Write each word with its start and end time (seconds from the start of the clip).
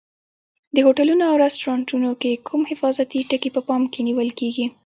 د 0.75 0.77
هوټلونو 0.85 1.23
او 1.31 1.35
رستورانتونو 1.45 2.09
کې 2.21 2.41
کوم 2.47 2.61
حفاظتي 2.71 3.19
ټکي 3.29 3.49
په 3.55 3.61
پام 3.67 3.81
کې 3.93 4.01
نیول 4.07 4.29
کېږي؟ 4.39 4.65